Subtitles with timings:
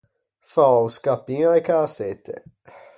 [0.51, 2.35] Fâ o scappin a-e cäsette.